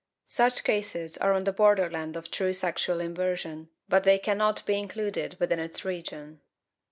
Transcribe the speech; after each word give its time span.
Such 0.25 0.63
cases 0.63 1.15
are 1.19 1.31
on 1.31 1.43
the 1.43 1.53
borderland 1.53 2.15
of 2.15 2.31
true 2.31 2.53
sexual 2.53 2.99
inversion, 2.99 3.69
but 3.87 4.03
they 4.03 4.17
cannot 4.17 4.65
be 4.65 4.79
included 4.79 5.37
within 5.39 5.59
its 5.59 5.85
region. 5.85 6.41